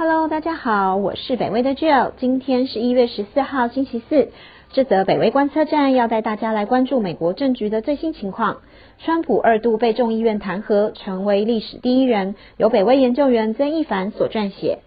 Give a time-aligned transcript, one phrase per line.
[0.00, 2.12] Hello，大家好，我是北威的 Jill。
[2.16, 4.30] 今天是一月十四号，星期四。
[4.72, 8.62] 这则北威观测站要带大家来关注美国政局的最新情况。
[8.96, 12.34] 川普二度被众议院弹劾，成为历史第一人。
[12.56, 14.78] 由北威研究员曾一凡所撰写。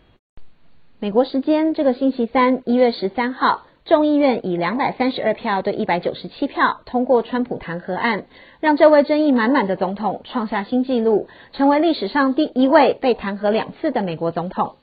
[1.00, 3.68] 美国时间这个星期三，一月十三号。
[3.86, 8.26] 众议院以两百三十二票对一百九十七票通过川普弹劾案，
[8.60, 14.74] 让这位争议满满的总统创下新纪录，成为历史上第一位被弹劾两次的美国总统。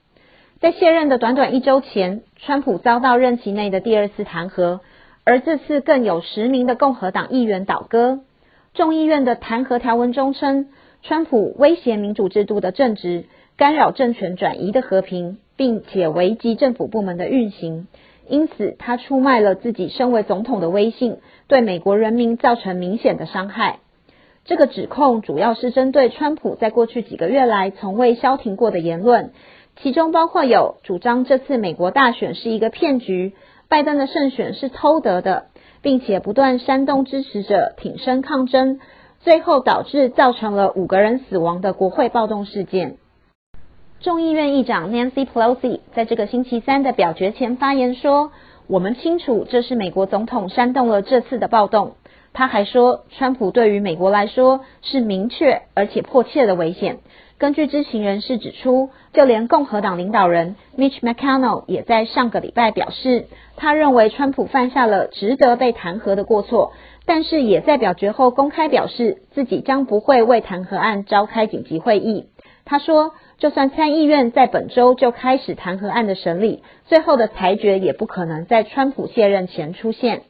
[0.60, 4.80] 在卸任的短短一周前，川普遭到任期内的第二次弹劾，
[5.24, 8.20] 而这次更有十名的共和党议员倒戈。
[8.74, 10.68] 众议院的弹劾条文中称，
[11.02, 13.24] 川普威胁民主制度的正直，
[13.56, 17.88] 干扰政权转移的和平，并且危及政府部门的运行。
[18.28, 21.16] 因此，他出卖了自己身为总统的威信，
[21.48, 23.78] 对美国人民造成明显的伤害。
[24.44, 29.32] 这个指控主要是针对川普在过去几个月来从未消停过的言论，
[29.82, 33.32] 其中包括有主张这次美国大选是一个骗局，
[33.68, 35.46] 拜登的胜选是偷得的，
[35.80, 38.78] 并且不断煽动支持者挺身抗争，
[39.20, 42.98] 最后导致造成了五个人死亡的国会暴动事件。
[44.00, 48.32] 众议院议长 Nancy Pelosi 在这个星期三的表决前发言说
[48.68, 51.94] ：“我们清楚这是美国总统煽动了这次的暴动。”
[52.32, 56.98] 他还说，川普对于美国来说是明确而且迫切的危险。
[57.40, 66.72] 根据知情人士指出，就连共和党领导人 Mitch McConnell 也在上个礼拜表示，他认为川普犯下了值得被弹劾的过错，
[67.06, 72.26] 但是也在表决后公开表示自己将不会为弹劾案召开紧急会议。
[72.64, 73.12] 他说。
[73.40, 80.24] 就算参议院在本周就开始弹劾案的审理，最后的裁决也不可能在川普卸任前出现。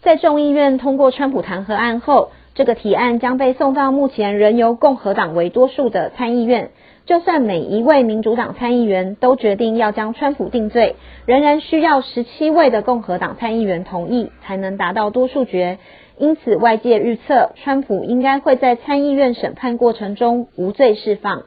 [0.00, 6.70] 在众议院通过川普弹劾案后，这个提案将被送到目前仍由共和党为多数的参议院。
[7.06, 15.78] 就算每一位民主党参议员都决定要将川普定罪，仍然需要十七位的共和党参议员同意才能达到多数决。
[16.18, 21.44] 因此，外界预测川普应该会在参议院审判过程中无罪释放。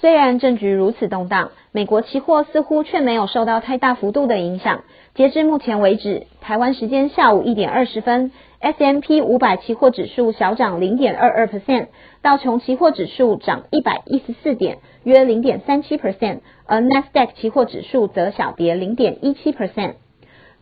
[0.00, 4.84] 虽然政局如此动荡，美国期货似乎却没有受到太大幅度的影响。
[5.14, 11.88] 截至目前为止，台湾时间下午一点二十分，S M P 五百期货指数小涨零点二二 percent，
[12.22, 19.94] 道琼期货指数涨一百一十四点，约零点三七 percent，而 Nasdaq 期货指数则小跌零点一七 percent。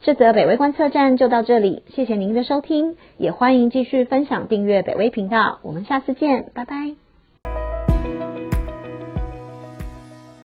[0.03, 7.06] 这则北威观测站就到这里，谢谢您的收听，也欢迎继续分享订阅北威频道，我们下次见，拜拜。